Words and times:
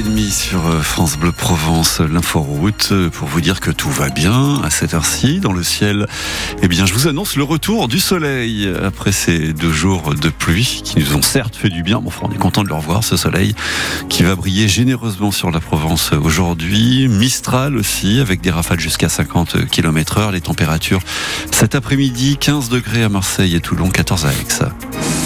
7h30 0.00 0.30
sur 0.30 0.66
euh, 0.66 0.80
France 0.80 1.18
Bleu 1.18 1.30
Provence, 1.30 2.00
l'inforoute, 2.00 2.88
euh, 2.92 3.10
pour 3.10 3.28
vous 3.28 3.42
dire 3.42 3.60
que 3.60 3.70
tout 3.70 3.90
va 3.90 4.08
bien 4.08 4.60
à 4.62 4.70
cette 4.70 4.94
heure-ci 4.94 5.40
dans 5.40 5.52
le 5.52 5.62
ciel. 5.62 6.06
Eh 6.62 6.68
bien, 6.68 6.86
je 6.86 6.94
vous 6.94 7.06
annonce 7.06 7.36
le 7.36 7.42
retour 7.42 7.86
du 7.86 8.00
soleil 8.00 8.70
après 8.82 9.12
ces 9.12 9.52
deux 9.52 9.72
jours 9.72 10.14
de 10.14 10.28
pluie 10.30 10.80
qui 10.84 10.98
nous 10.98 11.16
ont 11.16 11.22
certes 11.22 11.54
fait 11.54 11.68
du 11.68 11.82
bien. 11.82 12.00
Bon, 12.00 12.10
on 12.22 12.30
est 12.30 12.38
content 12.38 12.62
de 12.62 12.68
le 12.68 12.74
revoir, 12.74 13.04
ce 13.04 13.16
soleil 13.16 13.54
qui 14.08 14.22
va 14.22 14.36
briller 14.36 14.68
généreusement 14.68 15.32
sur 15.32 15.50
la 15.50 15.60
Provence 15.60 16.12
aujourd'hui. 16.12 17.08
Mistral 17.08 17.76
aussi, 17.76 18.20
avec 18.20 18.40
des 18.40 18.50
rafales 18.50 18.80
jusqu'à 18.80 19.10
50 19.10 19.66
km 19.66 20.18
heure. 20.18 20.32
Les 20.32 20.40
températures 20.40 21.02
cet 21.52 21.74
après-midi, 21.74 22.38
15 22.40 22.70
degrés 22.70 23.02
à 23.02 23.10
Marseille 23.10 23.54
et 23.54 23.60
Toulon, 23.60 23.90
14 23.90 24.24
à 24.24 24.30
Aix. 24.32 25.19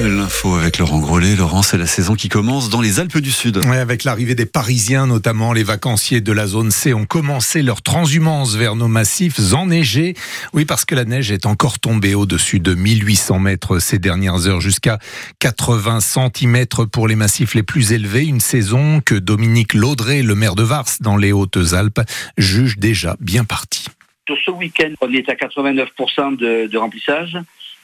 L'info 0.00 0.54
avec 0.54 0.78
Laurent 0.78 1.00
Grollet. 1.00 1.34
Laurent, 1.34 1.62
c'est 1.62 1.76
la 1.76 1.86
saison 1.86 2.14
qui 2.14 2.28
commence 2.28 2.70
dans 2.70 2.80
les 2.80 3.00
Alpes 3.00 3.18
du 3.18 3.32
Sud. 3.32 3.60
Oui, 3.66 3.76
avec 3.76 4.04
l'arrivée 4.04 4.36
des 4.36 4.46
Parisiens, 4.46 5.08
notamment 5.08 5.52
les 5.52 5.64
vacanciers 5.64 6.20
de 6.20 6.32
la 6.32 6.46
zone 6.46 6.70
C, 6.70 6.94
ont 6.94 7.04
commencé 7.04 7.62
leur 7.62 7.82
transhumance 7.82 8.54
vers 8.54 8.76
nos 8.76 8.86
massifs 8.86 9.52
enneigés. 9.52 10.14
Oui, 10.52 10.64
parce 10.64 10.84
que 10.84 10.94
la 10.94 11.04
neige 11.04 11.32
est 11.32 11.46
encore 11.46 11.80
tombée 11.80 12.14
au-dessus 12.14 12.60
de 12.60 12.74
1800 12.74 13.40
mètres 13.40 13.80
ces 13.80 13.98
dernières 13.98 14.46
heures, 14.46 14.60
jusqu'à 14.60 15.00
80 15.40 15.98
cm 16.00 16.66
pour 16.92 17.08
les 17.08 17.16
massifs 17.16 17.54
les 17.54 17.64
plus 17.64 17.92
élevés. 17.92 18.24
Une 18.24 18.40
saison 18.40 19.00
que 19.00 19.16
Dominique 19.16 19.74
Laudré, 19.74 20.22
le 20.22 20.36
maire 20.36 20.54
de 20.54 20.62
Vars, 20.62 20.86
dans 21.00 21.16
les 21.16 21.32
Hautes-Alpes, 21.32 22.00
juge 22.36 22.78
déjà 22.78 23.16
bien 23.18 23.42
partie. 23.42 23.86
Ce 24.28 24.50
week-end, 24.50 24.92
on 25.00 25.12
est 25.12 25.28
à 25.28 25.34
89% 25.34 26.36
de, 26.36 26.68
de 26.68 26.78
remplissage. 26.78 27.36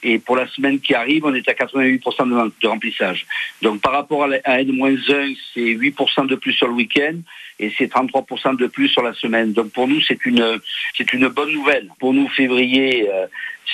Et 0.04 0.18
pour 0.18 0.36
la 0.36 0.46
semaine 0.48 0.78
qui 0.80 0.94
arrive, 0.94 1.24
on 1.24 1.34
est 1.34 1.48
à 1.48 1.54
88% 1.54 2.52
de, 2.60 2.68
remplissage. 2.68 3.26
Donc 3.62 3.80
par 3.80 3.92
rapport 3.92 4.24
à 4.44 4.60
N-1, 4.60 5.36
c'est 5.54 5.60
8% 5.60 6.26
de 6.26 6.34
plus 6.36 6.52
sur 6.52 6.68
le 6.68 6.74
week-end 6.74 7.16
et 7.58 7.72
c'est 7.76 7.90
33% 7.90 8.56
de 8.56 8.66
plus 8.66 8.88
sur 8.88 9.02
la 9.02 9.14
semaine. 9.14 9.52
Donc 9.54 9.72
pour 9.72 9.88
nous, 9.88 10.00
c'est 10.02 10.26
une, 10.26 10.60
c'est 10.96 11.10
une 11.14 11.28
bonne 11.28 11.52
nouvelle. 11.52 11.88
Pour 11.98 12.12
nous, 12.12 12.28
février, 12.28 13.08
euh, 13.10 13.26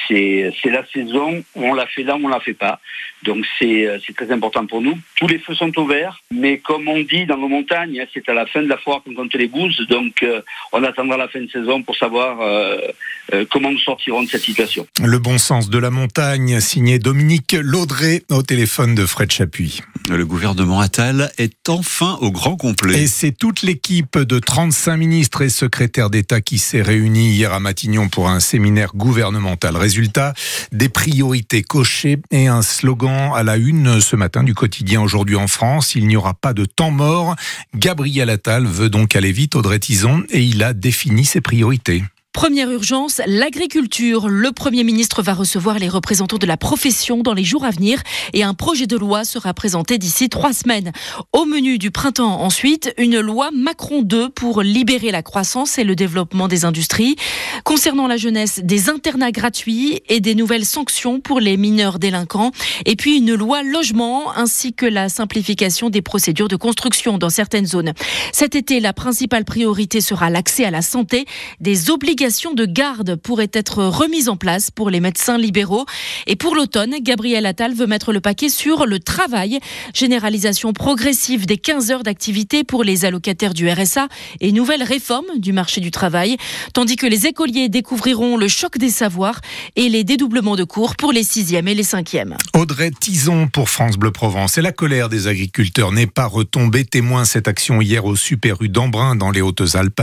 c'est, 0.08 0.52
la 0.64 0.84
saison 0.86 1.42
où 1.55 1.64
on 1.64 1.74
la 1.74 1.86
fait 1.86 2.02
là, 2.02 2.16
où 2.16 2.24
on 2.24 2.28
la 2.28 2.41
fait 2.41 2.55
pas. 2.55 2.80
Donc 3.22 3.44
c'est, 3.58 3.86
euh, 3.86 3.98
c'est 4.05 4.14
très 4.14 4.33
important 4.33 4.66
pour 4.66 4.80
nous. 4.80 4.98
Tous 5.16 5.27
les 5.27 5.38
feux 5.38 5.55
sont 5.55 5.77
ouverts, 5.78 6.22
mais 6.30 6.58
comme 6.58 6.88
on 6.88 7.00
dit 7.00 7.27
dans 7.27 7.36
nos 7.36 7.48
montagnes, 7.48 8.00
hein, 8.00 8.06
c'est 8.14 8.28
à 8.28 8.34
la 8.34 8.46
fin 8.46 8.62
de 8.62 8.68
la 8.68 8.78
foire 8.78 9.02
qu'on 9.02 9.14
compte 9.14 9.34
les 9.34 9.48
gousses. 9.48 9.80
Donc 9.88 10.22
euh, 10.22 10.41
on 10.72 10.83
attendra 10.84 11.16
la 11.16 11.28
fin 11.28 11.41
de 11.41 11.50
saison 11.50 11.83
pour 11.83 11.96
savoir 11.96 12.41
euh, 12.41 12.78
comment 13.50 13.70
nous 13.70 13.78
sortirons 13.78 14.22
de 14.22 14.28
cette 14.28 14.42
situation. 14.42 14.86
Le 15.02 15.18
bon 15.18 15.38
sens 15.38 15.68
de 15.68 15.78
la 15.78 15.91
montagne, 15.91 16.61
signé 16.61 16.98
Dominique 16.98 17.56
Laudré 17.61 18.22
au 18.30 18.42
téléphone 18.42 18.94
de 18.94 19.05
Fred 19.05 19.30
Chapuis. 19.30 19.83
Le 20.08 20.24
gouvernement 20.24 20.80
Attal 20.80 21.30
est 21.38 21.68
enfin 21.68 22.18
au 22.20 22.30
grand 22.30 22.56
complet. 22.56 23.02
Et 23.02 23.06
c'est 23.06 23.33
toute 23.33 23.62
l'équipe 23.62 24.18
de 24.18 24.38
35 24.38 24.96
ministres 24.96 25.42
et 25.42 25.48
secrétaires 25.48 26.11
d'État 26.11 26.41
qui 26.41 26.58
s'est 26.58 26.83
réunie 26.83 27.30
hier 27.30 27.52
à 27.52 27.61
Matignon 27.61 28.08
pour 28.08 28.28
un 28.28 28.41
séminaire 28.41 28.92
gouvernemental. 28.94 29.77
Résultat, 29.81 30.34
des 30.73 30.89
priorités 30.89 31.62
cochées 31.62 32.19
et 32.31 32.47
un 32.47 32.62
slogan 32.62 33.33
à 33.34 33.42
la 33.42 33.56
une 33.56 34.00
ce 34.00 34.14
matin 34.14 34.42
du 34.42 34.55
quotidien 34.55 35.00
aujourd'hui 35.00 35.36
en 35.36 35.48
France. 35.48 35.95
Il 35.95 36.06
n'y 36.06 36.17
aura 36.17 36.34
pas 36.34 36.53
de 36.53 36.67
temps 36.67 36.91
mort. 36.91 37.34
Gabriel 37.75 38.31
Attal 38.31 38.67
veut 38.67 38.91
donc 38.91 39.17
aller 39.17 39.33
vite, 39.33 39.56
Audrey 39.56 39.78
Tison, 39.78 40.23
et 40.31 40.42
il 40.42 40.62
a 40.62 40.75
défini 40.75 41.25
ses 41.25 41.41
priorités. 41.41 42.05
Première 42.33 42.70
urgence, 42.70 43.20
l'agriculture. 43.27 44.28
Le 44.28 44.53
Premier 44.53 44.84
ministre 44.84 45.20
va 45.20 45.34
recevoir 45.34 45.81
les 45.81 45.89
représentants 45.89 46.39
de 46.39 46.47
la 46.47 46.56
profession 46.56 47.19
dans 47.19 47.34
les 47.34 47.42
jours 47.42 47.64
à 47.64 47.70
venir 47.70 48.00
et 48.33 48.45
un 48.45 48.55
projet 48.55 48.86
de 48.86 48.97
loi 48.97 49.25
sera 49.25 49.53
présenté 49.53 49.98
d'ici 49.98 50.28
trois 50.28 50.53
semaines. 50.53 50.92
Au 51.33 51.45
menu 51.45 51.77
du 51.77 51.91
printemps 51.91 52.41
ensuite, 52.41 52.95
une 52.98 53.19
loi 53.19 53.51
Macron 53.53 54.03
2 54.03 54.28
pour 54.28 54.62
libérer 54.62 55.11
la 55.11 55.23
croissance 55.23 55.77
et 55.77 55.84
le 55.84 55.97
développement 55.97 56.47
des 56.47 56.64
industries. 56.64 57.17
Concernant 57.64 58.06
la 58.06 58.17
jeunesse, 58.17 58.61
des 58.62 58.90
internats 58.90 59.33
gratuits 59.33 60.01
et 60.08 60.20
des 60.20 60.36
nouvelles 60.36 60.67
sanctions 60.67 61.19
pour 61.20 61.40
les 61.40 61.57
mineurs 61.57 61.98
délinquants. 61.98 62.52
Et 62.86 62.95
puis 62.95 63.19
une 63.19 63.35
loi 63.35 63.64
logement 63.64 64.33
ainsi 64.36 64.73
que 64.73 64.86
la 64.86 65.08
simplification 65.08 65.90
des 65.90 66.01
procédures 66.01 66.48
de 66.48 66.57
construction 66.57 67.19
dans 67.19 67.29
certaines 67.29 67.67
zones. 67.67 67.92
Cet 68.33 68.55
été, 68.55 68.79
la 68.79 68.92
principale 68.92 69.45
priorité 69.45 70.01
sera 70.01 70.30
l'accès 70.30 70.64
à 70.64 70.70
la 70.70 70.80
santé, 70.80 71.27
des 71.58 71.90
obligations 71.90 72.20
de 72.20 72.67
garde 72.67 73.17
pourrait 73.17 73.51
être 73.55 73.83
remise 73.83 74.29
en 74.29 74.36
place 74.36 74.70
pour 74.70 74.91
les 74.91 75.01
médecins 75.01 75.39
libéraux. 75.39 75.86
Et 76.27 76.36
pour 76.36 76.55
l'automne, 76.55 76.97
Gabriel 77.01 77.47
Attal 77.47 77.73
veut 77.73 77.86
mettre 77.86 78.13
le 78.13 78.20
paquet 78.20 78.51
sur 78.51 78.85
le 78.85 78.98
travail. 78.98 79.58
Généralisation 79.95 80.75
progressive 80.75 81.47
des 81.47 81.57
15 81.57 81.91
heures 81.91 82.03
d'activité 82.03 82.63
pour 82.63 82.85
les 82.85 83.07
allocataires 83.07 83.55
du 83.55 83.70
RSA 83.70 84.08
et 84.41 84.53
nouvelle 84.53 84.83
réforme 84.83 85.25
du 85.39 85.55
marché 85.55 85.81
du 85.81 85.91
travail. 85.91 86.36
Tandis 86.75 86.97
que 86.97 87.07
les 87.07 87.27
écoliers 87.27 87.70
découvriront 87.70 88.37
le 88.37 88.48
choc 88.48 88.77
des 88.77 88.91
savoirs 88.91 89.41
et 89.77 89.89
les 89.89 90.05
dédoublements 90.05 90.57
de 90.57 90.64
cours 90.64 90.97
pour 90.97 91.13
les 91.13 91.23
6e 91.23 91.67
et 91.69 91.75
les 91.75 91.85
5e. 91.85 92.37
Audrey 92.55 92.91
Tison 92.91 93.48
pour 93.48 93.70
France 93.70 93.97
Bleu 93.97 94.11
Provence. 94.11 94.58
Et 94.58 94.63
la 94.63 94.73
colère 94.73 95.08
des 95.08 95.27
agriculteurs 95.27 95.91
n'est 95.91 96.07
pas 96.07 96.27
retombée. 96.27 96.85
Témoin 96.85 97.25
cette 97.25 97.48
action 97.48 97.81
hier 97.81 98.05
au 98.05 98.14
Super 98.14 98.61
U 98.61 98.69
d'Embrun 98.69 99.17
dans 99.17 99.31
les 99.31 99.41
Hautes-Alpes. 99.41 100.02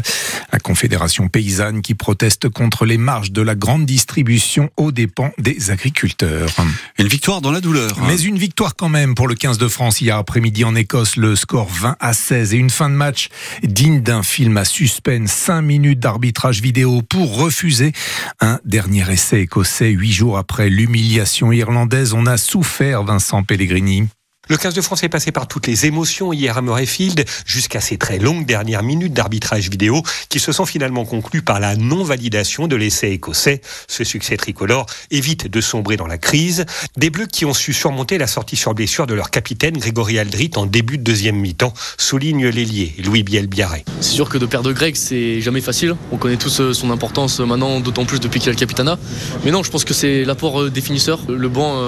La 0.52 0.58
Confédération 0.58 1.28
paysanne 1.28 1.84
qui 1.84 1.94
proteste 2.08 2.48
contre 2.48 2.86
les 2.86 2.98
marges 2.98 3.34
de 3.34 3.42
la 3.42 3.54
grande 3.54 3.86
distribution 3.86 4.70
aux 4.78 4.94
dépens 4.94 5.34
des 5.38 5.72
agriculteurs. 5.72 6.50
Une 6.98 7.08
victoire 7.10 7.42
dans 7.42 7.52
la 7.52 7.60
douleur. 7.60 8.00
Mais 8.08 8.18
une 8.22 8.38
victoire 8.38 8.78
quand 8.78 8.88
même 8.88 9.14
pour 9.14 9.28
le 9.28 9.36
15 9.36 9.58
de 9.58 9.68
France 9.68 10.00
hier 10.00 10.16
après-midi 10.16 10.64
en 10.64 10.74
Écosse, 10.74 11.18
le 11.18 11.36
score 11.36 11.68
20 11.68 11.98
à 12.00 12.14
16 12.14 12.54
et 12.54 12.58
une 12.58 12.70
fin 12.70 12.90
de 12.90 12.96
match 12.96 13.28
digne 13.62 14.00
d'un 14.00 14.24
film 14.24 14.56
à 14.56 14.64
suspense. 14.64 15.32
5 15.32 15.62
minutes 15.62 16.00
d'arbitrage 16.00 16.62
vidéo 16.62 17.02
pour 17.02 17.40
refuser 17.40 17.92
un 18.40 18.62
dernier 18.64 19.12
essai 19.12 19.42
écossais. 19.42 19.90
Huit 19.90 20.14
jours 20.14 20.38
après 20.38 20.70
l'humiliation 20.70 21.52
irlandaise, 21.52 22.14
on 22.14 22.26
a 22.26 22.38
souffert 22.38 23.04
Vincent 23.04 23.44
Pellegrini. 23.44 24.08
Le 24.50 24.56
15 24.56 24.74
de 24.74 24.80
France 24.80 25.04
est 25.04 25.10
passé 25.10 25.34
par 25.34 25.46
toutes 25.46 25.68
les 25.68 25.88
émotions 25.88 26.32
hier 26.32 26.58
à 26.58 26.62
Murrayfield, 26.62 27.26
jusqu'à 27.46 27.82
ces 27.82 27.98
très 27.98 28.18
longues 28.18 28.46
dernières 28.46 28.82
minutes 28.82 29.12
d'arbitrage 29.12 29.70
vidéo 29.70 30.02
qui 30.30 30.40
se 30.40 30.54
sont 30.54 30.66
finalement 30.66 31.04
conclues 31.04 31.42
par 31.42 31.60
la 31.60 31.76
non-validation 31.76 32.70
de 32.70 32.78
l'essai 32.78 33.10
écossais. 33.10 33.60
Ce 33.90 34.06
succès 34.06 34.38
tricolore 34.38 34.86
évite 35.12 35.48
de 35.48 35.60
sombrer 35.60 35.98
dans 35.98 36.08
la 36.08 36.18
crise. 36.18 36.66
Des 36.96 37.10
Bleus 37.10 37.26
qui 37.26 37.44
ont 37.44 37.54
su 37.54 37.74
surmonter 37.74 38.18
la 38.18 38.28
sortie 38.28 38.56
sur 38.56 38.74
blessure 38.74 39.06
de 39.06 39.14
leur 39.14 39.32
capitaine 39.32 39.78
Grégory 39.78 40.18
Aldrit 40.18 40.52
en 40.56 40.66
début 40.66 40.98
de 40.98 41.04
deuxième 41.04 41.36
mi-temps, 41.36 41.74
souligne 41.98 42.48
l'ailier 42.48 42.96
Louis 43.04 43.24
Biel-Biarré. 43.24 43.84
C'est 44.00 44.14
sûr 44.14 44.30
que 44.30 44.38
de 44.38 44.46
perdre 44.46 44.72
Greg, 44.72 44.96
c'est 44.96 45.42
jamais 45.42 45.60
facile. 45.60 45.94
On 46.14 46.18
connaît 46.18 46.38
tous 46.38 46.72
son 46.72 46.92
importance 46.92 47.42
maintenant, 47.42 47.82
d'autant 47.82 48.06
plus 48.06 48.22
depuis 48.22 48.40
qu'il 48.40 48.48
a 48.48 48.54
le 48.54 48.58
capitana. 48.58 48.98
Mais 49.44 49.52
non, 49.52 49.62
je 49.62 49.72
pense 49.72 49.84
que 49.84 49.94
c'est 49.94 50.24
l'apport 50.24 50.70
des 50.70 50.82
finisseurs. 50.82 51.20
Le 51.28 51.50
banc 51.50 51.82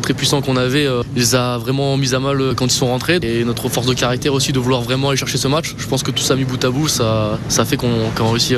très 0.00 0.14
puissant 0.14 0.42
qu'on 0.42 0.56
avait 0.56 0.86
les 1.16 1.34
a 1.34 1.58
vraiment 1.58 1.96
mis 1.96 2.03
à 2.12 2.18
mal 2.18 2.54
quand 2.54 2.66
ils 2.66 2.70
sont 2.70 2.88
rentrés 2.88 3.18
et 3.22 3.44
notre 3.44 3.70
force 3.70 3.86
de 3.86 3.94
caractère 3.94 4.34
aussi 4.34 4.52
de 4.52 4.58
vouloir 4.58 4.82
vraiment 4.82 5.08
aller 5.08 5.16
chercher 5.16 5.38
ce 5.38 5.48
match. 5.48 5.74
Je 5.78 5.86
pense 5.86 6.02
que 6.02 6.10
tout 6.10 6.22
ça 6.22 6.36
mis 6.36 6.44
bout 6.44 6.62
à 6.62 6.70
bout, 6.70 6.88
ça, 6.88 7.38
ça 7.48 7.64
fait 7.64 7.78
qu'on 7.78 8.10
qu 8.14 8.22
réussit 8.22 8.56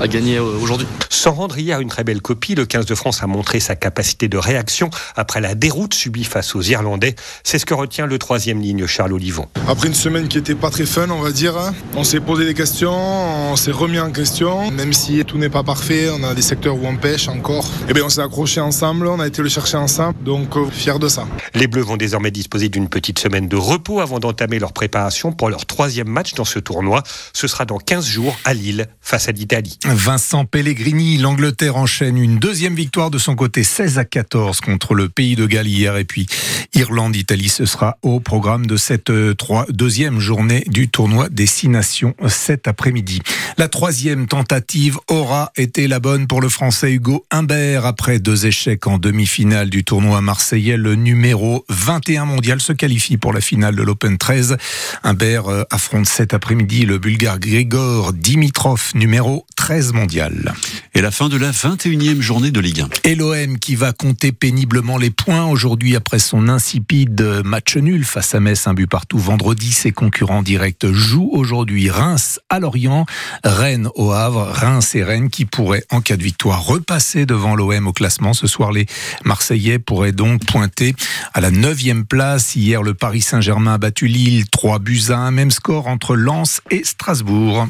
à 0.00 0.08
gagner 0.08 0.38
aujourd'hui. 0.38 0.86
Sans 1.10 1.32
rendre 1.32 1.58
hier 1.58 1.80
une 1.80 1.88
très 1.88 2.04
belle 2.04 2.22
copie, 2.22 2.54
le 2.54 2.64
15 2.64 2.86
de 2.86 2.94
France 2.94 3.22
a 3.22 3.26
montré 3.26 3.60
sa 3.60 3.74
capacité 3.74 4.28
de 4.28 4.38
réaction 4.38 4.90
après 5.16 5.40
la 5.40 5.54
déroute 5.54 5.94
subie 5.94 6.24
face 6.24 6.54
aux 6.54 6.62
Irlandais. 6.62 7.16
C'est 7.42 7.58
ce 7.58 7.66
que 7.66 7.74
retient 7.74 8.06
le 8.06 8.18
troisième 8.18 8.60
ligne 8.60 8.86
Charles 8.86 9.12
Olivon. 9.12 9.46
Après 9.68 9.88
une 9.88 9.94
semaine 9.94 10.28
qui 10.28 10.38
était 10.38 10.54
pas 10.54 10.70
très 10.70 10.86
fun, 10.86 11.08
on 11.10 11.20
va 11.20 11.32
dire, 11.32 11.54
on 11.96 12.04
s'est 12.04 12.20
posé 12.20 12.44
des 12.44 12.54
questions, 12.54 12.92
on 12.92 13.56
s'est 13.56 13.72
remis 13.72 13.98
en 13.98 14.10
question, 14.10 14.70
même 14.70 14.92
si 14.92 15.24
tout 15.24 15.38
n'est 15.38 15.48
pas 15.48 15.62
parfait, 15.62 16.08
on 16.12 16.22
a 16.22 16.34
des 16.34 16.42
secteurs 16.42 16.76
où 16.76 16.86
on 16.86 16.96
pêche 16.96 17.28
encore. 17.28 17.66
Et 17.88 17.92
bien 17.92 18.04
on 18.04 18.08
s'est 18.08 18.20
accroché 18.20 18.60
ensemble, 18.60 19.06
on 19.06 19.20
a 19.20 19.26
été 19.26 19.42
le 19.42 19.48
chercher 19.48 19.76
ensemble, 19.76 20.16
donc 20.22 20.70
fier 20.70 20.98
de 20.98 21.08
ça. 21.08 21.26
Les 21.54 21.66
Bleus 21.66 21.82
vont 21.82 21.96
désormais 21.96 22.30
disposer 22.30 22.68
d'une 22.68 22.85
petite 22.88 23.18
semaine 23.18 23.48
de 23.48 23.56
repos 23.56 24.00
avant 24.00 24.18
d'entamer 24.18 24.58
leur 24.58 24.72
préparation 24.72 25.32
pour 25.32 25.50
leur 25.50 25.66
troisième 25.66 26.08
match 26.08 26.34
dans 26.34 26.44
ce 26.44 26.58
tournoi. 26.58 27.02
Ce 27.32 27.48
sera 27.48 27.64
dans 27.64 27.78
15 27.78 28.06
jours 28.06 28.36
à 28.44 28.54
Lille 28.54 28.86
face 29.06 29.28
à 29.28 29.32
l'Italie. 29.32 29.78
Vincent 29.84 30.44
Pellegrini, 30.44 31.16
l'Angleterre 31.18 31.76
enchaîne 31.76 32.18
une 32.18 32.38
deuxième 32.38 32.74
victoire 32.74 33.10
de 33.10 33.18
son 33.18 33.36
côté 33.36 33.62
16 33.62 33.98
à 33.98 34.04
14 34.04 34.60
contre 34.60 34.94
le 34.94 35.08
pays 35.08 35.36
de 35.36 35.46
Galles 35.46 35.66
et 35.66 36.04
puis 36.04 36.26
Irlande-Italie. 36.74 37.48
Ce 37.48 37.66
sera 37.66 37.98
au 38.02 38.20
programme 38.20 38.66
de 38.66 38.76
cette 38.76 39.10
deuxième 39.70 40.20
journée 40.20 40.64
du 40.66 40.88
tournoi 40.88 41.28
des 41.28 41.46
Six 41.46 41.68
Nations 41.68 42.14
cet 42.28 42.68
après-midi. 42.68 43.20
La 43.58 43.68
troisième 43.68 44.26
tentative 44.26 44.98
aura 45.08 45.52
été 45.56 45.88
la 45.88 46.00
bonne 46.00 46.26
pour 46.26 46.40
le 46.40 46.48
Français 46.48 46.92
Hugo 46.92 47.24
Humbert 47.30 47.86
après 47.86 48.18
deux 48.18 48.46
échecs 48.46 48.86
en 48.86 48.98
demi-finale 48.98 49.70
du 49.70 49.84
tournoi 49.84 50.20
marseillais, 50.20 50.76
le 50.76 50.94
numéro 50.94 51.64
21 51.68 52.24
mondial 52.24 52.60
se 52.60 52.72
qualifie 52.72 53.16
pour 53.16 53.32
la 53.32 53.40
finale 53.40 53.76
de 53.76 53.82
l'Open 53.82 54.18
13. 54.18 54.56
Humbert 55.02 55.48
euh, 55.48 55.62
affronte 55.70 56.06
cet 56.06 56.34
après-midi 56.34 56.84
le 56.86 56.98
Bulgare 56.98 57.38
Grigor 57.38 58.12
Dimitrov, 58.12 58.92
numéro 58.96 59.46
13 59.56 59.92
mondial. 59.92 60.54
Et 60.94 61.02
la 61.02 61.10
fin 61.10 61.28
de 61.28 61.36
la 61.36 61.50
21e 61.52 62.20
journée 62.20 62.50
de 62.50 62.60
Ligue 62.60 62.80
1. 62.80 62.88
Et 63.04 63.14
l'OM 63.14 63.58
qui 63.58 63.76
va 63.76 63.92
compter 63.92 64.32
péniblement 64.32 64.96
les 64.96 65.10
points 65.10 65.44
aujourd'hui 65.44 65.94
après 65.94 66.18
son 66.18 66.48
insipide 66.48 67.42
match 67.44 67.76
nul 67.76 68.04
face 68.04 68.34
à 68.34 68.40
Metz, 68.40 68.66
un 68.66 68.74
but 68.74 68.86
partout 68.86 69.18
vendredi. 69.18 69.72
Ses 69.72 69.92
concurrents 69.92 70.42
directs 70.42 70.90
jouent 70.90 71.30
aujourd'hui 71.32 71.90
Reims 71.90 72.40
à 72.48 72.58
Lorient, 72.58 73.04
Rennes 73.44 73.88
au 73.94 74.12
Havre, 74.12 74.48
Reims 74.50 74.94
et 74.94 75.04
Rennes 75.04 75.28
qui 75.28 75.44
pourraient 75.44 75.84
en 75.90 76.00
cas 76.00 76.16
de 76.16 76.22
victoire 76.22 76.64
repasser 76.64 77.26
devant 77.26 77.54
l'OM 77.54 77.86
au 77.86 77.92
classement. 77.92 78.32
Ce 78.32 78.46
soir, 78.46 78.72
les 78.72 78.86
Marseillais 79.24 79.78
pourraient 79.78 80.12
donc 80.12 80.46
pointer 80.46 80.94
à 81.34 81.42
la 81.42 81.50
9e 81.50 82.04
place. 82.04 82.56
Hier, 82.56 82.82
le 82.82 82.94
Paris 82.94 83.20
Saint-Germain 83.20 83.74
a 83.74 83.78
battu 83.78 84.06
Lille 84.06 84.48
3 84.48 84.78
buts 84.78 85.10
à 85.10 85.18
1, 85.18 85.30
même 85.32 85.50
score 85.50 85.86
entre 85.86 86.16
Lens 86.16 86.62
et 86.70 86.82
Strasbourg. 86.84 87.68